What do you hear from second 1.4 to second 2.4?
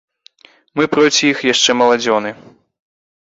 яшчэ маладзёны.